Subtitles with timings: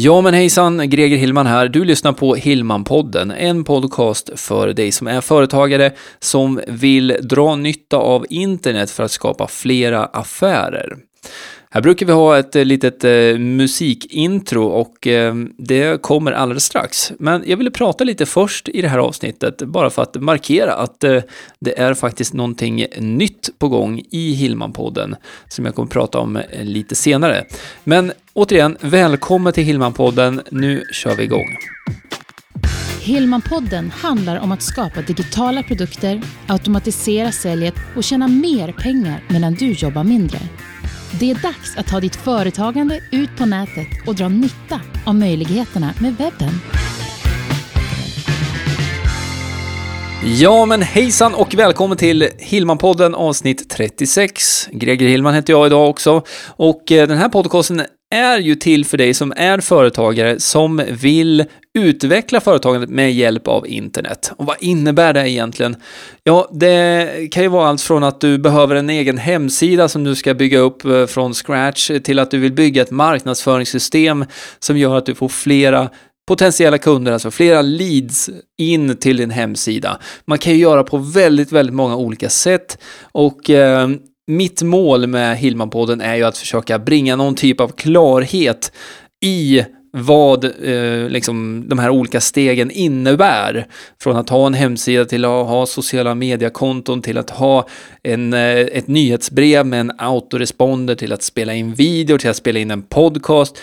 [0.00, 1.68] Ja men hejsan, Greger Hillman här.
[1.68, 7.96] Du lyssnar på Hillman-podden, en podcast för dig som är företagare som vill dra nytta
[7.96, 10.96] av internet för att skapa flera affärer.
[11.70, 17.12] Här brukar vi ha ett eh, litet eh, musikintro och eh, det kommer alldeles strax.
[17.18, 21.00] Men jag ville prata lite först i det här avsnittet, bara för att markera att
[21.60, 25.14] det är faktiskt någonting nytt på gång i Hillman-podden
[25.48, 27.44] som jag kommer prata om lite senare.
[27.84, 30.40] Men återigen, välkommen till Hillman-podden.
[30.50, 31.56] Nu kör vi igång.
[33.00, 39.72] Hillman-podden handlar om att skapa digitala produkter, automatisera säljet och tjäna mer pengar medan du
[39.72, 40.38] jobbar mindre.
[41.20, 45.94] Det är dags att ta ditt företagande ut på nätet och dra nytta av möjligheterna
[46.00, 46.77] med webben.
[50.24, 54.68] Ja, men hejsan och välkommen till Hillman-podden avsnitt 36.
[54.72, 57.82] Greger Hillman heter jag idag också och eh, den här podcasten
[58.14, 61.44] är ju till för dig som är företagare som vill
[61.78, 64.32] utveckla företagandet med hjälp av internet.
[64.36, 65.76] Och vad innebär det egentligen?
[66.24, 70.14] Ja, det kan ju vara allt från att du behöver en egen hemsida som du
[70.14, 74.24] ska bygga upp eh, från scratch till att du vill bygga ett marknadsföringssystem
[74.58, 75.90] som gör att du får flera
[76.28, 79.98] potentiella kunder, alltså flera leads in till din hemsida.
[80.24, 83.88] Man kan ju göra på väldigt, väldigt många olika sätt och eh,
[84.26, 88.72] mitt mål med Hillman-podden är ju att försöka bringa någon typ av klarhet
[89.24, 93.66] i vad eh, liksom, de här olika stegen innebär.
[94.02, 97.68] Från att ha en hemsida till att ha sociala mediekonton till att ha
[98.02, 102.58] en, eh, ett nyhetsbrev med en autoresponder till att spela in video till att spela
[102.58, 103.58] in en podcast.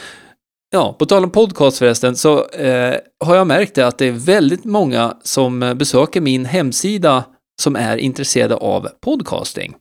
[0.72, 4.12] Ja, på tal om podcast förresten så eh, har jag märkt det att det är
[4.12, 7.24] väldigt många som eh, besöker min hemsida
[7.62, 9.74] som är intresserade av podcasting.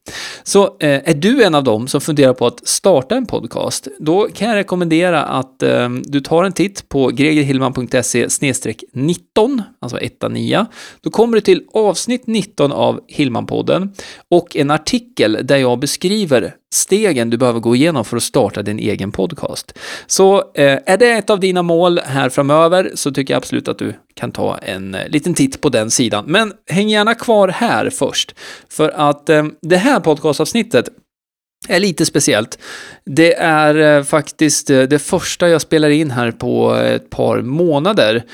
[0.42, 4.28] Så eh, är du en av dem som funderar på att starta en podcast, då
[4.34, 8.28] kan jag rekommendera att eh, du tar en titt på gregerhillman.se
[8.92, 10.66] 19, alltså 1-9.
[11.00, 13.92] Då kommer du till avsnitt 19 av Hillmanpodden
[14.30, 18.79] och en artikel där jag beskriver stegen du behöver gå igenom för att starta din
[18.79, 19.79] egen podcast.
[20.07, 23.79] Så eh, är det ett av dina mål här framöver så tycker jag absolut att
[23.79, 26.24] du kan ta en eh, liten titt på den sidan.
[26.27, 28.34] Men häng gärna kvar här först,
[28.68, 30.89] för att eh, det här podcastavsnittet
[31.68, 32.58] är lite speciellt.
[33.05, 38.24] Det är eh, faktiskt eh, det första jag spelar in här på ett par månader.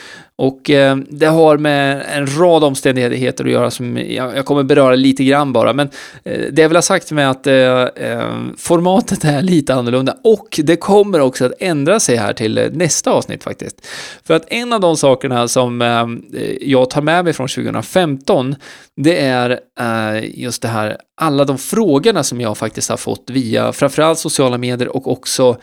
[0.41, 4.95] Och eh, det har med en rad omständigheter att göra som jag, jag kommer beröra
[4.95, 5.73] lite grann bara.
[5.73, 5.89] Men
[6.25, 10.61] eh, det jag vill ha sagt med att eh, eh formatet är lite annorlunda och
[10.65, 13.87] det kommer också att ändra sig här till eh, nästa avsnitt faktiskt.
[14.25, 16.01] För att en av de sakerna som eh,
[16.43, 18.55] eh jag tar med mig från 2015
[18.97, 23.73] det är eh, just det här, alla de frågorna som jag faktiskt har fått via
[23.73, 25.57] framförallt sociala medier och också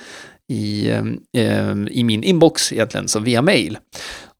[0.49, 0.91] i,
[1.91, 3.77] i min inbox egentligen, så via mail.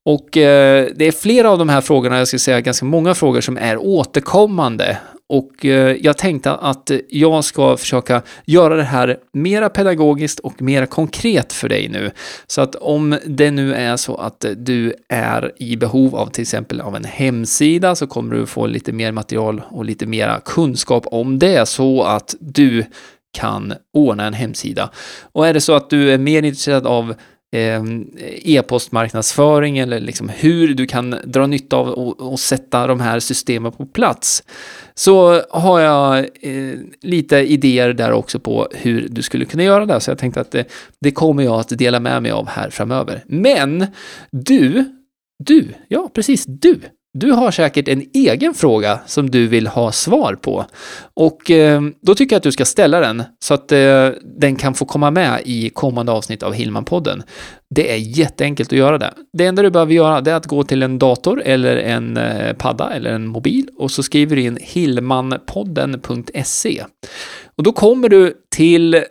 [0.07, 3.41] Och eh, det är flera av de här frågorna, jag ska säga ganska många frågor
[3.41, 4.97] som är återkommande.
[5.29, 10.85] Och eh, jag tänkte att jag ska försöka göra det här mera pedagogiskt och mera
[10.85, 12.11] konkret för dig nu.
[12.47, 16.81] Så att om det nu är så att du är i behov av till exempel
[16.81, 21.39] av en hemsida så kommer du få lite mer material och lite mera kunskap om
[21.39, 22.83] det så att du
[23.33, 24.89] kan ordna en hemsida.
[25.31, 27.13] Och är det så att du är mer intresserad av
[27.51, 27.83] Eh,
[28.43, 33.71] e-postmarknadsföring eller liksom hur du kan dra nytta av och, och, sätta de här systemen
[33.71, 34.43] på plats.
[34.93, 39.99] Så har jag eh, lite idéer där också på hur du skulle kunna göra det.
[39.99, 40.65] Så jag tänkte att det,
[41.01, 43.23] det kommer jag att dela med mig av här framöver.
[43.27, 43.87] Men
[44.31, 44.85] du,
[45.43, 46.79] du, ja precis du
[47.19, 50.65] du har säkert en egen fråga som du vill ha svar på.
[51.13, 54.73] Och eh, då tycker jag att du ska ställa den så att eh, den kan
[54.73, 57.23] få komma med i kommande avsnitt av Hillman-podden.
[57.69, 59.13] Det är jätteenkelt att göra det.
[59.37, 62.93] Det enda du behöver göra är att gå till en dator eller en eh, padda
[62.93, 66.83] eller en mobil och så skriver du in hillmanpodden.se.
[67.57, 69.01] Och då kommer du till eh,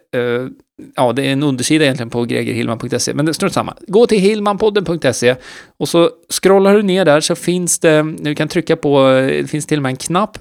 [0.95, 3.77] ja, det är en undersida egentligen på gregerhillman.se, men strunt samma.
[3.87, 5.37] Gå till hillmanpodden.se
[5.77, 9.67] och så scrollar du ner där så finns det, du kan trycka på, det finns
[9.67, 10.39] till och med en knapp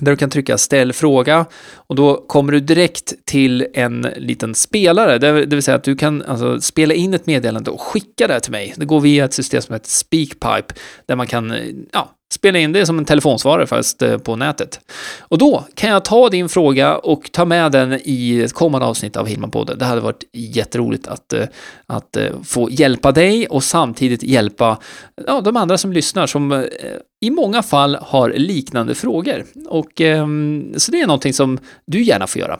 [0.00, 5.18] där du kan trycka ställ fråga och då kommer du direkt till en liten spelare,
[5.18, 8.52] det vill säga att du kan alltså spela in ett meddelande och skicka det till
[8.52, 8.74] mig.
[8.76, 10.74] Det går via ett system som heter Speakpipe
[11.06, 11.54] där man kan
[11.92, 14.80] ja, spela in det som en telefonsvarare fast eh, på nätet.
[15.20, 19.16] Och då kan jag ta din fråga och ta med den i ett kommande avsnitt
[19.16, 19.78] av Hillmanpodden.
[19.78, 21.44] Det hade varit jätteroligt att, eh,
[21.86, 24.78] att eh, få hjälpa dig och samtidigt hjälpa
[25.26, 26.66] ja, de andra som lyssnar som
[27.20, 29.44] i många fall har liknande frågor.
[29.68, 32.58] Och, ehm, så det är någonting som du gärna får göra.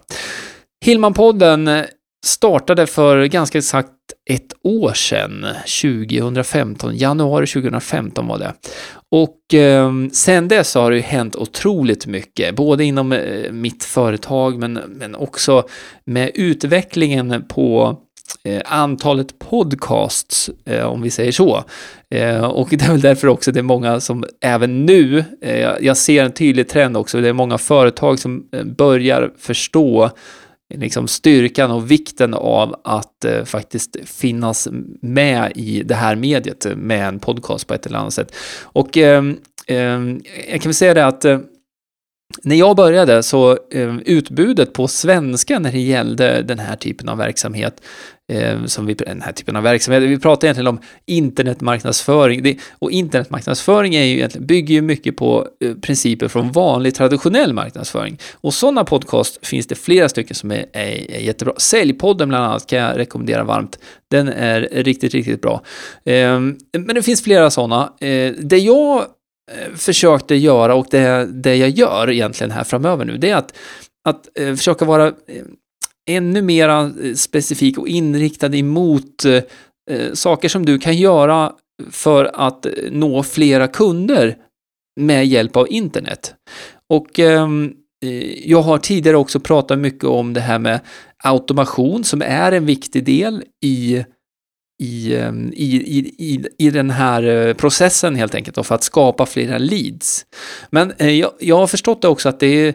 [0.85, 1.85] Hillmanpodden
[2.27, 3.91] startade för ganska exakt
[4.31, 5.47] ett år sedan,
[5.83, 8.55] 2015, januari 2015 var det.
[9.11, 14.59] Och eh, sen dess har det ju hänt otroligt mycket, både inom eh, mitt företag
[14.59, 15.69] men, men också
[16.05, 17.99] med utvecklingen på
[18.45, 21.65] eh, antalet podcasts, eh, om vi säger så.
[22.11, 25.97] Eh, och det är väl därför också det är många som även nu, eh, jag
[25.97, 30.11] ser en tydlig trend också, det är många företag som eh, börjar förstå
[30.75, 34.69] liksom styrkan och vikten av att eh, faktiskt finnas
[35.03, 38.35] med i det här mediet med en podcast på ett eller annat sätt.
[38.63, 39.25] Och eh,
[39.67, 40.01] eh,
[40.51, 41.39] jag kan väl säga det att eh,
[42.43, 47.19] när jag började så eh, utbudet på svenska när det gällde den här typen av
[47.19, 47.83] verksamhet,
[48.33, 52.91] eh, som vi, den här typen av verksamhet, vi pratar egentligen om internetmarknadsföring, det, och
[52.91, 58.19] internetmarknadsföring är ju bygger ju mycket på eh, principer från vanlig traditionell marknadsföring.
[58.35, 61.55] Och sådana podcast finns det flera stycken som är, är, är jättebra.
[61.57, 63.79] Säljpodden bland annat kan jag rekommendera varmt.
[64.11, 65.63] Den är riktigt, riktigt bra.
[66.05, 66.41] Eh,
[66.79, 67.93] men det finns flera sådana.
[68.01, 68.99] Eh, det jag
[69.53, 73.55] eh, försökte göra och det, det jag gör egentligen här framöver nu, det är att,
[74.09, 75.13] att eh, försöka vara
[76.07, 79.43] ännu mera eh, specifik och inriktad emot eh,
[79.91, 81.53] eh, saker som du kan göra
[81.91, 84.37] för att eh, nå flera kunder
[85.01, 86.35] med hjälp av internet.
[86.89, 87.73] Och ehm,
[88.05, 90.81] eh, jag har tidigare också pratat mycket om det här med
[91.25, 94.05] automation som är en viktig del i
[94.83, 95.77] i, ehm, i,
[96.19, 100.27] i, i den här processen helt enkelt då, för att skapa flera leads.
[100.71, 102.75] Men eh, jag, jag har förstått det också att det är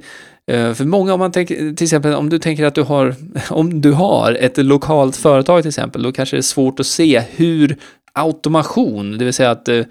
[0.49, 3.15] Eh, för många, om man tänker, till exempel om du tänker att du har,
[3.49, 7.23] om du har ett lokalt företag till exempel, då kanske det är svårt att se
[7.35, 7.77] hur
[8.21, 9.83] automation, det vill säga att eh,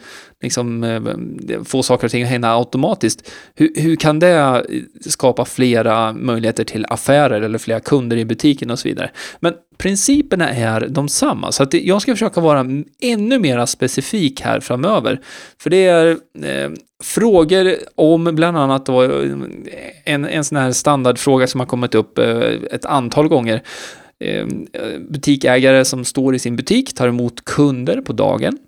[0.43, 3.31] liksom, eh, få saker och ting att hända automatiskt.
[3.55, 4.67] Hur, hur kan det
[5.01, 9.11] skapa flera möjligheter till affärer eller flera kunder i butiken och så vidare?
[9.41, 11.53] Men principerna är de samma.
[11.53, 12.67] Så att jag ska försöka vara
[13.01, 15.21] ännu mer specifik här framöver.
[15.59, 16.07] För det är
[16.43, 16.71] eh,
[17.03, 19.37] frågor om bland annat då, eh,
[20.05, 22.41] en, en sån här standardfråga som har kommit upp eh,
[22.71, 23.63] ett antal gånger.
[24.25, 24.67] Ehm,
[25.09, 28.59] butikägare som står i sin butik tar emot kunder på dagen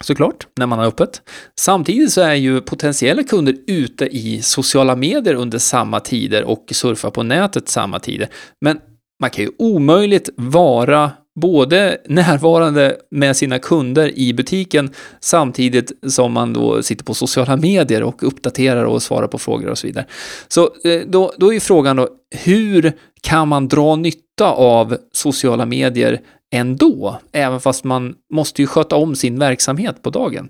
[0.00, 1.22] såklart, när man har öppet.
[1.60, 7.10] Samtidigt så är ju potentiella kunder ute i sociala medier under samma tider och surfar
[7.10, 8.28] på nätet samma tider.
[8.60, 8.80] Men
[9.20, 14.90] man kan ju omöjligt vara både närvarande med sina kunder i butiken
[15.20, 19.78] samtidigt som man då sitter på sociala medier och uppdaterar och svarar på frågor och
[19.78, 20.06] så vidare.
[20.48, 22.08] Så eh, då, då är ju frågan då,
[22.44, 26.20] hur kan man dra nytta av sociala medier
[26.52, 30.48] ändå, även fast man måste ju sköta om sin verksamhet på dagen.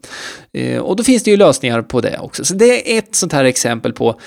[0.53, 2.45] Eh, och då finns det ju lösningar på det också.
[2.45, 4.21] Så det är ett sånt här exempel på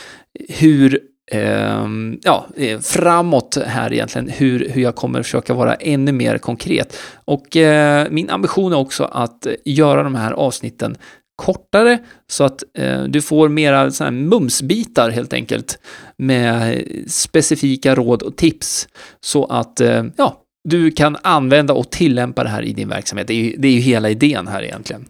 [0.50, 1.00] hur
[1.31, 2.48] Ehm, ja,
[2.81, 6.98] framåt här egentligen, hur, hur jag kommer försöka vara ännu mer konkret.
[7.26, 10.98] Och eh, min ambition är också att göra de här avsnitten
[11.36, 11.98] kortare
[12.28, 15.80] så att eh, du får mera såna här mumsbitar helt enkelt
[16.18, 18.88] med specifika råd och tips
[19.22, 23.28] så att eh, ja, du kan använda och tillämpa det här i din verksamhet.
[23.28, 25.06] Det är ju, det är ju hela idén här egentligen.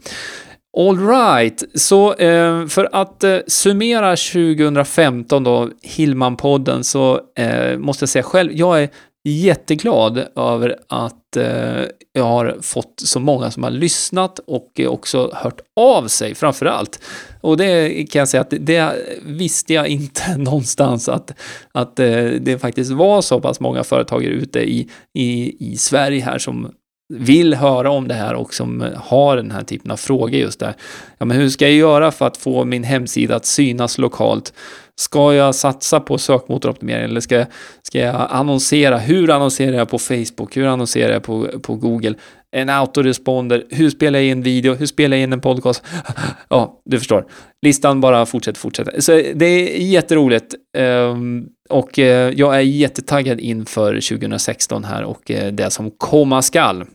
[0.77, 8.23] Alright, så eh, för att eh, summera 2015 då, Hillman-podden, så eh, måste jag säga
[8.23, 8.89] själv, jag är
[9.23, 11.83] jätteglad över att eh,
[12.13, 17.01] jag har fått så många som har lyssnat och också hört av sig framför allt.
[17.41, 18.93] Och det kan jag säga att det, det
[19.25, 21.33] visste jag inte någonstans att,
[21.71, 26.37] att eh, det faktiskt var så pass många företagare ute i, i, i Sverige här
[26.37, 26.71] som
[27.13, 30.73] vill höra om det här och som har den här typen av frågor just där.
[31.17, 34.53] Ja, men hur ska jag göra för att få min hemsida att synas lokalt?
[34.99, 37.45] Ska jag satsa på sökmotoroptimering eller ska,
[37.81, 38.97] ska jag annonsera?
[38.97, 40.57] Hur annonserar jag på Facebook?
[40.57, 42.15] Hur annonserar jag på, på Google?
[42.51, 43.63] En autoresponder?
[43.69, 44.73] Hur spelar jag in video?
[44.73, 45.83] Hur spelar jag in en podcast?
[46.49, 47.25] Ja, du förstår.
[47.65, 49.01] Listan bara fortsätter, fortsätter.
[49.01, 50.55] Så det är jätteroligt.
[50.77, 56.85] Ehm, och eh, jag är jättetaggad inför 2016 här och eh, det som komma skall.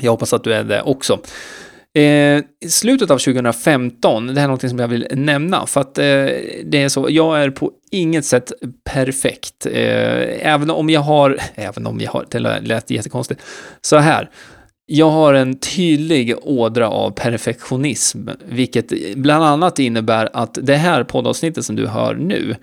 [0.00, 1.20] Jag hoppas att du är det också.
[1.96, 5.98] Eh, I slutet av 2015, det här är något som jag vill nämna, för att
[5.98, 6.04] eh,
[6.64, 8.52] det är så, jag är på inget sätt
[8.84, 9.66] perfekt.
[9.66, 13.40] Eh, även om jag har, även om jag har, det lät jättekonstigt,
[13.80, 14.30] så här.
[14.88, 21.64] Jag har en tydlig ådra av perfektionism, vilket bland annat innebär att det här poddavsnittet
[21.64, 22.56] som du hör nu,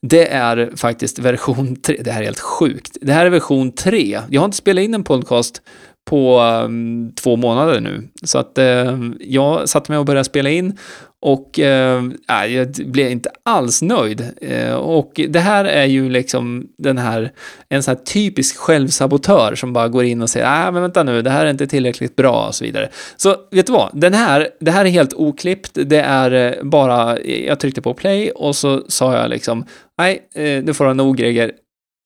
[0.00, 4.20] det är faktiskt version 3, det här är helt sjukt, det här är version 3.
[4.30, 5.62] Jag har inte spelat in en podcast
[6.06, 8.08] på um, två månader nu.
[8.22, 10.78] Så att uh, jag satte mig och började spela in
[11.20, 12.12] och uh,
[12.48, 14.24] jag blev inte alls nöjd.
[14.50, 17.32] Uh, och det här är ju liksom den här,
[17.68, 21.22] en sån här typisk självsabotör som bara går in och säger, nej men vänta nu,
[21.22, 22.88] det här är inte tillräckligt bra och så vidare.
[23.16, 27.20] Så vet du vad, den här, det här är helt oklippt, det är eh, bara,
[27.24, 29.64] jag tryckte på play och så sa jag liksom,
[29.98, 31.52] nej, eh, nu får du nog Greger,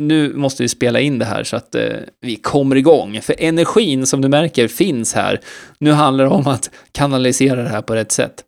[0.01, 1.83] nu måste vi spela in det här så att eh,
[2.21, 3.21] vi kommer igång.
[3.23, 5.41] För energin som du märker finns här.
[5.79, 8.45] Nu handlar det om att kanalisera det här på rätt sätt.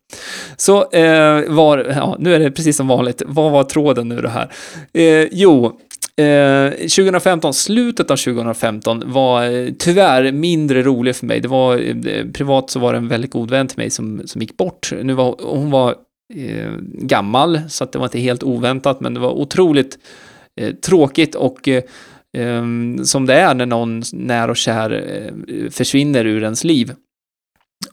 [0.57, 3.21] Så eh, var, ja, nu är det precis som vanligt.
[3.25, 4.51] Vad var tråden nu det här?
[4.93, 5.79] Eh, jo,
[6.17, 11.39] eh, 2015, slutet av 2015 var eh, tyvärr mindre rolig för mig.
[11.39, 14.41] Det var, eh, privat så var det en väldigt god vän till mig som, som
[14.41, 14.93] gick bort.
[15.03, 15.95] Nu var, hon var
[16.35, 19.97] eh, gammal, så att det var inte helt oväntat, men det var otroligt
[20.61, 21.83] Eh, tråkigt och eh,
[22.37, 26.93] ehm, som det är när någon när och kär eh, försvinner ur ens liv.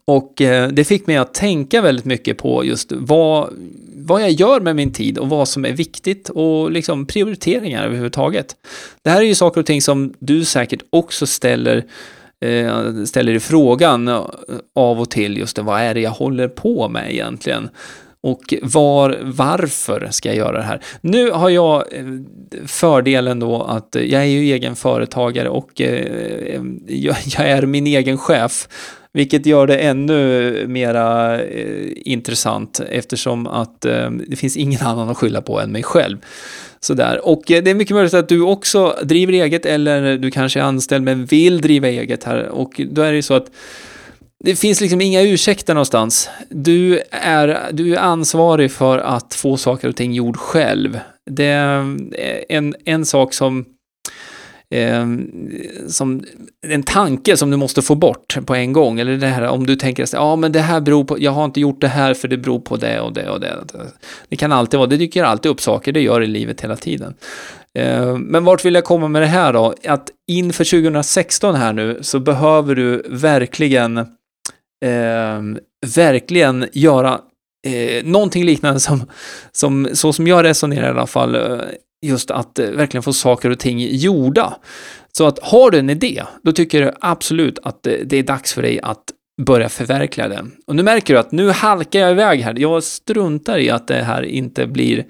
[0.05, 3.51] Och eh, det fick mig att tänka väldigt mycket på just vad,
[3.97, 8.57] vad jag gör med min tid och vad som är viktigt och liksom prioriteringar överhuvudtaget.
[9.03, 11.85] Det här är ju saker och ting som du säkert också ställer
[13.05, 14.09] ställer i frågan
[14.75, 17.69] av och till just det, vad är det jag håller på med egentligen?
[18.23, 20.81] Och var, varför ska jag göra det här?
[21.01, 22.05] Nu har jag eh,
[22.67, 28.19] fördelen då att eh, jag är ju egen företagare och eh, jag är min egen
[28.19, 28.69] chef.
[29.13, 33.81] Vilket gör det ännu mera eh, intressant eftersom att
[34.27, 36.19] det finns ingen annan att skylla på än mig själv.
[36.81, 37.29] Sådär.
[37.29, 41.05] Och det är mycket möjligt att du också driver eget eller du kanske är anställd
[41.05, 42.49] men vill driva eget här.
[42.49, 43.51] Och då är det ju så att
[44.45, 46.31] det finns liksom inga ursäkter någonstans.
[46.49, 51.01] Du är, du är ansvarig för att få saker och ting gjord själv.
[51.31, 51.97] Det är
[52.49, 53.65] en, en sak som,
[54.75, 55.07] eh,
[55.89, 56.25] som
[56.67, 59.01] en tanke som du måste få bort på en gång.
[59.01, 61.45] Eller det här om du tänker att ja, men det här beror på, jag har
[61.45, 63.57] inte gjort det här för det beror på det och det och det.
[64.29, 66.77] Det kan alltid vara, det dyker alltid upp saker, det gör det i livet hela
[66.77, 67.15] tiden.
[67.75, 69.75] Eh, men vart vill jag komma med det här då?
[69.85, 74.07] Att inför 2016 här nu så behöver du verkligen
[74.85, 75.43] eh,
[75.97, 77.21] verkligen göra
[77.67, 79.03] eh, någonting liknande som,
[79.53, 81.59] som, så som jag resonerar i alla fall, eh,
[82.07, 84.57] just att eh, verkligen få saker och ting gjorda.
[85.13, 88.55] Så att har du en idé, då tycker jag absolut att eh, det, är dags
[88.55, 89.05] för dig att
[89.43, 90.53] börja förverkliga den.
[90.67, 92.55] Och nu märker du att nu halkar jag iväg här.
[92.59, 95.05] Jag struntar i att det här inte blir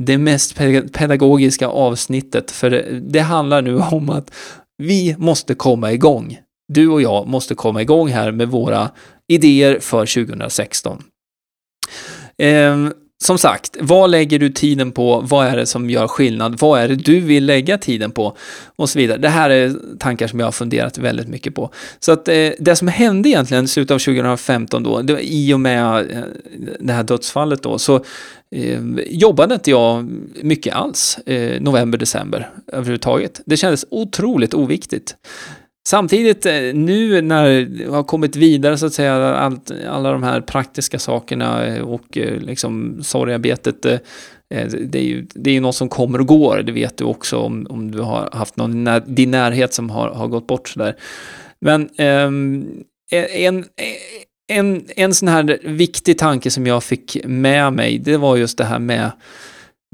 [0.00, 0.56] det mest
[0.92, 2.70] pedagogiska avsnittet, för
[3.02, 4.34] det handlar nu om att
[4.78, 6.38] vi måste komma igång.
[6.74, 8.90] Du och jag måste komma igång här med våra
[9.28, 11.02] idéer för 2016.
[12.38, 12.88] Eh,
[13.24, 15.20] som sagt, vad lägger du tiden på?
[15.20, 16.58] Vad är det som gör skillnad?
[16.60, 18.36] Vad är det du vill lägga tiden på?
[18.76, 19.18] Och så vidare.
[19.18, 21.70] Det här är tankar som jag har funderat väldigt mycket på.
[22.00, 25.54] Så att eh, det som hände egentligen i slutet av 2015 då, det var i
[25.54, 26.22] och med eh,
[26.80, 28.04] det här dödsfallet då, så
[28.50, 30.10] eh, jobbade inte jag
[30.42, 33.40] mycket alls eh, november, december överhuvudtaget.
[33.46, 35.16] Det kändes otroligt oviktigt.
[35.88, 40.40] Samtidigt eh, nu när det har kommit vidare så att säga, allt, alla de här
[40.40, 46.20] praktiska sakerna eh, och eh, liksom sorgearbetet, det är ju det är något som kommer
[46.20, 49.74] och går, det vet du också om, om du har haft någon i din närhet
[49.74, 50.96] som har, har gått bort sådär.
[51.60, 52.66] Men um,
[53.10, 53.64] en, e,
[54.52, 58.64] en, en sån här viktig tanke som jag fick med mig, det var just det
[58.64, 59.10] här med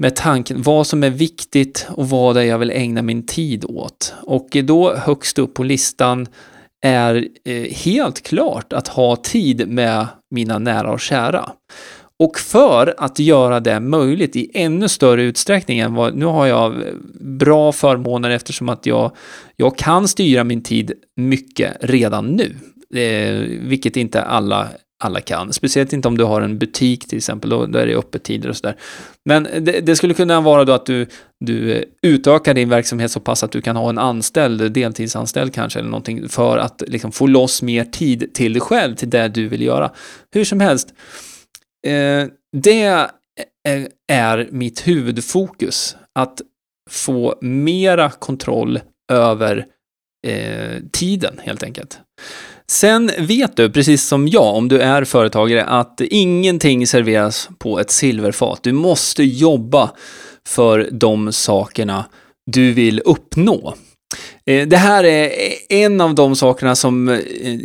[0.01, 3.65] med tanken vad som är viktigt och vad det är jag vill ägna min tid
[3.65, 4.13] åt.
[4.21, 6.27] Och då högst upp på listan
[6.85, 11.51] är eh, helt klart att ha tid med mina nära och kära.
[12.19, 16.73] Och för att göra det möjligt i ännu större utsträckning än vad, nu har jag
[16.73, 19.11] eh, bra förmåner eftersom att jag,
[19.55, 22.55] jag kan styra min tid mycket redan nu.
[23.01, 24.67] Eh, vilket inte alla
[25.03, 25.53] alla kan.
[25.53, 28.57] Speciellt inte om du har en butik till exempel, då, då är det öppettider och
[28.57, 28.75] sådär.
[29.25, 31.07] Men det, det, skulle kunna vara då att du,
[31.39, 35.79] du eh, utökar din verksamhet så pass att du kan ha en anställd, deltidsanställd kanske,
[35.79, 39.47] eller någonting för att liksom få loss mer tid till dig själv, till det du
[39.47, 39.91] vill göra.
[40.31, 40.93] Hur som helst,
[41.87, 42.27] eh,
[42.57, 42.83] det
[43.67, 46.41] eh, är, mitt huvudfokus, att
[46.89, 48.79] få mera kontroll
[49.11, 49.65] över
[50.27, 51.99] eh, tiden helt enkelt.
[52.71, 57.91] Sen vet du, precis som jag, om du är företagare, att ingenting serveras på ett
[57.91, 58.63] silverfat.
[58.63, 59.91] Du måste jobba
[60.47, 62.05] för de sakerna
[62.45, 63.73] du vill uppnå.
[64.45, 65.31] Eh, det här är
[65.69, 67.19] en av de sakerna som, eh,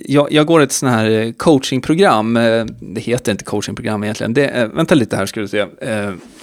[0.04, 2.34] jag, jag går ett sån här eh, coachingprogram,
[2.80, 5.66] det heter inte coachingprogram egentligen, det vänta lite här ska du se,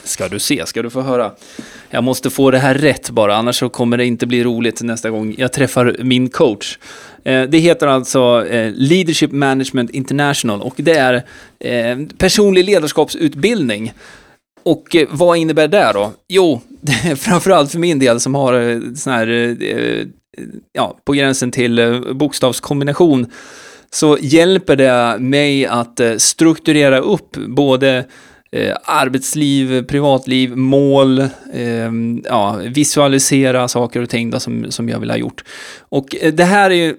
[0.04, 1.32] ska du se, ska du få höra.
[1.90, 5.10] Jag måste få det här rätt bara, annars så kommer det inte bli roligt nästa
[5.10, 6.78] gång jag träffar min coach.
[7.24, 11.24] Det heter alltså Leadership Management International och det är
[12.18, 13.94] personlig ledarskapsutbildning.
[14.63, 16.12] Och vad innebär det då?
[16.28, 16.62] Jo,
[17.18, 19.28] framförallt för min del som har sån här
[20.72, 23.32] ja, på gränsen till eh, bokstavskombination,
[23.90, 28.06] så hjälper det mig att eh, strukturera upp både
[28.52, 31.20] eh, arbetsliv, privatliv, mål,
[31.54, 31.92] eh,
[32.24, 35.44] ja, visualisera saker och ting som, som jag vill ha gjort.
[35.80, 36.96] Och eh, det här är ju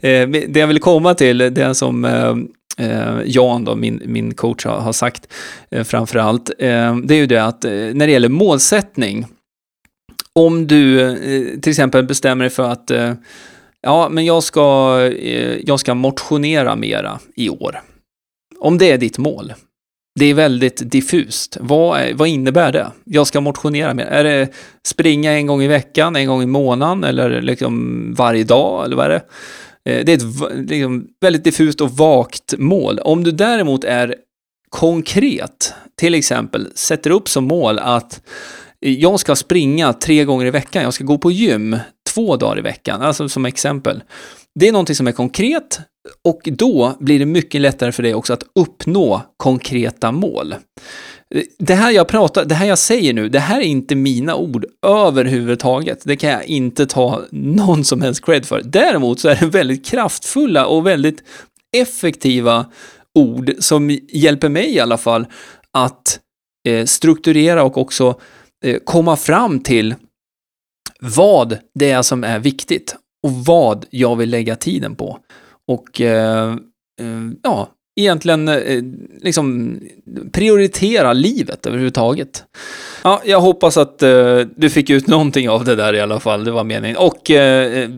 [0.48, 2.06] det jag vill komma till, det som
[3.24, 5.32] Jan, då, min, min coach, har, sagt
[5.84, 9.26] framför allt, det är ju det att när det gäller målsättning,
[10.34, 13.12] om du eh, till exempel bestämmer dig för att eh,
[13.80, 17.80] ja, men jag ska, eh, jag ska motionera mera i år.
[18.58, 19.52] Om det är ditt mål.
[20.18, 21.56] Det är väldigt diffust.
[21.60, 22.92] Vad, vad innebär det?
[23.04, 24.04] Jag ska motionera mer.
[24.04, 24.48] Är det
[24.86, 29.06] springa en gång i veckan, en gång i månaden eller liksom varje dag eller vad
[29.06, 29.22] är det?
[29.84, 32.98] Det är ett liksom, väldigt diffust och vagt mål.
[32.98, 34.14] Om du däremot är
[34.70, 38.20] konkret, till exempel sätter upp som mål att
[38.90, 41.76] jag ska springa tre gånger i veckan, jag ska gå på gym
[42.14, 44.02] två dagar i veckan, alltså som exempel.
[44.54, 45.80] Det är någonting som är konkret
[46.24, 50.54] och då blir det mycket lättare för dig också att uppnå konkreta mål.
[51.58, 54.66] Det här jag pratar, det här jag säger nu, det här är inte mina ord
[54.86, 56.00] överhuvudtaget.
[56.04, 58.62] Det kan jag inte ta någon som helst cred för.
[58.64, 61.22] Däremot så är det väldigt kraftfulla och väldigt
[61.76, 62.66] effektiva
[63.14, 65.26] ord som hjälper mig i alla fall
[65.70, 66.20] att
[66.68, 68.20] eh, strukturera och också
[68.64, 69.94] Eh, komma fram till
[71.00, 75.18] vad det är som är viktigt och vad jag vill lägga tiden på.
[75.68, 76.52] Och eh,
[77.00, 77.68] eh, ja,
[78.00, 78.82] egentligen eh,
[79.20, 79.78] liksom
[80.32, 82.44] prioritera livet överhuvudtaget.
[83.04, 86.44] Ja, jag hoppas att eh, du fick ut någonting av det där i alla fall,
[86.44, 86.96] det var meningen.
[86.96, 87.90] Och eh, eh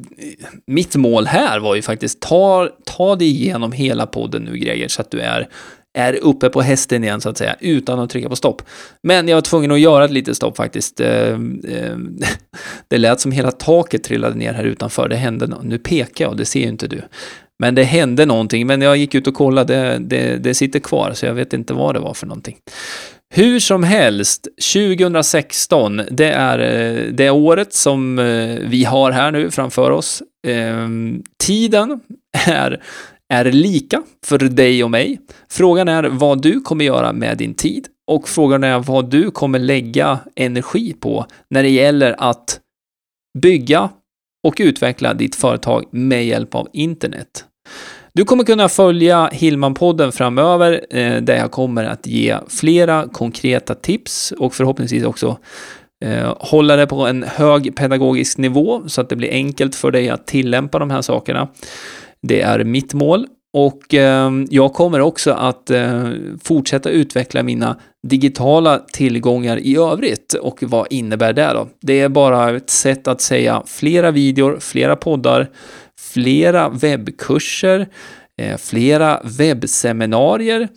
[0.67, 5.03] mitt mål här var ju faktiskt, ta, ta dig igenom hela podden nu Greger, så
[5.03, 5.49] att du är
[5.97, 8.63] är uppe på hästen igen så att säga, utan att trycka på stopp.
[9.03, 11.01] Men jag var tvungen att göra ett litet stopp faktiskt.
[11.01, 11.33] Eh,
[11.69, 11.97] eh,
[12.89, 15.09] det lät som hela taket trillade ner här utanför.
[15.09, 15.65] Det hände något.
[15.65, 17.03] Nu pekar jag, det ser ju inte du.
[17.59, 21.13] Men det hände någonting, men jag gick ut och kollade, det, det, det sitter kvar,
[21.15, 22.57] så jag vet inte vad det var för någonting.
[23.35, 28.17] Hur som helst, 2016, det är eh, det året som
[28.61, 30.23] vi har här nu framför oss.
[31.39, 32.01] Tiden
[32.47, 32.83] är
[33.33, 35.21] är lika för dig och mig.
[35.51, 39.59] Frågan är vad du kommer göra med din tid och frågan är vad du kommer
[39.59, 42.61] lägga energi på när det gäller att
[43.39, 43.91] bygga
[44.47, 47.45] och utveckla ditt företag med hjälp av internet.
[48.13, 54.33] Du kommer kunna följa Hillman-podden framöver eh, där jag kommer att ge flera konkreta tips
[54.39, 55.39] och förhoppningsvis också
[56.05, 60.09] eh, hålla det på en hög pedagogisk nivå så att det blir enkelt för dig
[60.09, 61.49] att tillämpa de här sakerna.
[62.23, 63.27] Det är mitt mål
[63.59, 66.11] och eh, jag kommer också att eh,
[66.43, 70.35] fortsätta utveckla mina digitala tillgångar i övrigt.
[70.35, 71.69] Och vad innebär det då?
[71.81, 75.51] Det är bara ett sätt att säga flera videor, flera poddar,
[76.01, 77.89] flera webbkurser,
[78.41, 80.69] eh, flera webbseminarier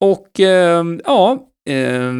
[0.00, 2.12] och eh, ja, eh,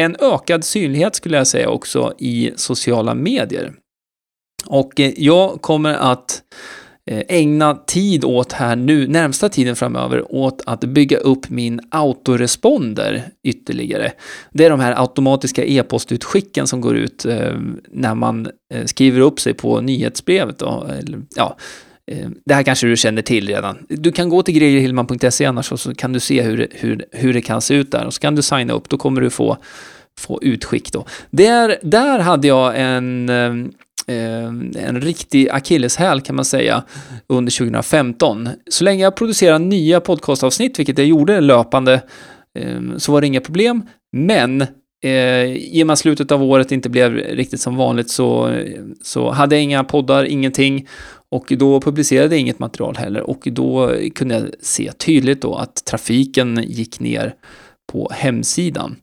[0.00, 3.72] en ökad synlighet skulle jag säga också i sociala medier.
[4.66, 6.42] Och eh, jag kommer att
[7.10, 13.22] Eh, ägna tid åt här nu, närmsta tiden framöver, åt att bygga upp min autoresponder
[13.44, 14.12] ytterligare.
[14.52, 17.54] Det är de här automatiska e-postutskicken som går ut eh,
[17.92, 20.58] när man eh, skriver upp sig på nyhetsbrevet.
[20.58, 20.90] Då,
[21.36, 21.56] ja,
[22.44, 23.86] det här kanske du känner till redan.
[23.88, 27.42] Du kan gå till gregerhillman.se annars och så kan du se hur, hur, hur det
[27.42, 29.56] kan se ut där och så kan du signa upp, då kommer du få
[30.18, 31.06] få utskick då.
[31.30, 33.28] Där, där hade jag en
[34.10, 34.44] Eh,
[34.86, 36.82] en riktig akilleshäl kan man säga
[37.26, 38.48] under 2015.
[38.70, 42.02] Så länge jag producerar nya podcastavsnitt, vilket jag gjorde löpande,
[42.58, 43.82] eh, så var det inga problem.
[44.12, 44.62] Men
[45.04, 48.54] eh, i och med att slutet av året inte blev riktigt som vanligt så,
[49.02, 50.88] så hade jag inga poddar, ingenting.
[51.30, 55.84] Och då publicerade jag inget material heller och då kunde jag se tydligt då att
[55.84, 57.34] trafiken gick ner
[57.92, 58.96] på hemsidan.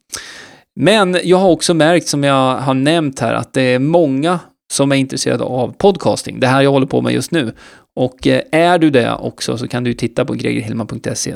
[0.75, 4.39] Men jag har också märkt, som jag har nämnt här, att det är många
[4.71, 7.53] som är intresserade av podcasting, det här jag håller på med just nu.
[7.95, 11.35] Och eh, är du det också så kan du titta på gregerhillman.se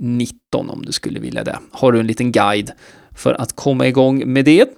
[0.00, 1.58] 19 om du skulle vilja det.
[1.72, 2.72] Har du en liten guide
[3.18, 4.68] för att komma igång med det.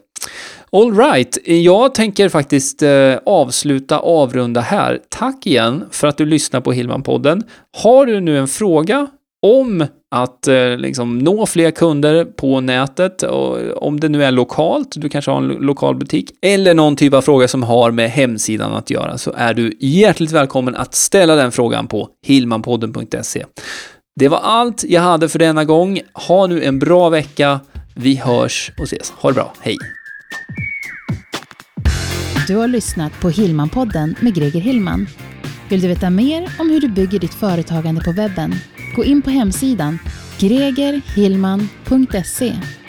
[0.73, 5.01] All right, jag tänker faktiskt eh, avsluta, avrunda här.
[5.09, 7.43] Tack igen för att du lyssnar på Hillman-podden.
[7.77, 9.07] Har du nu en fråga
[9.43, 14.89] om att eh, liksom, nå fler kunder på nätet, och, om det nu är lokalt,
[14.97, 18.11] du kanske har en lo lokal butik, eller någon typ av fråga som har med
[18.11, 23.45] hemsidan att göra, så är du hjärtligt välkommen att ställa den frågan på hillmanpodden.se.
[24.21, 26.01] Det var allt jag hade för denna gång.
[26.15, 27.61] Ha nu en bra vecka.
[27.95, 29.11] Vi hörs och ses.
[29.11, 29.53] Ha det bra.
[29.61, 29.77] Hej!
[32.47, 35.07] Du har lyssnat på Hillmanpodden med Greger Hillman.
[35.69, 38.55] Vill du veta mer om hur du bygger ditt företagande på webben?
[39.01, 39.99] Gå in på hemsidan
[40.39, 42.80] gregerhillman.se